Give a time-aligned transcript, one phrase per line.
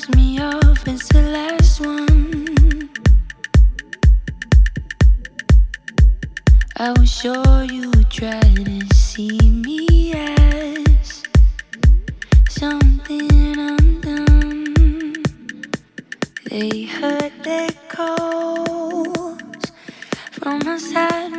[0.00, 2.90] reminds me of is the last one.
[6.76, 11.22] I was sure you try to see me as
[12.48, 15.22] something undone.
[16.46, 19.72] They heard their calls
[20.32, 21.29] from outside.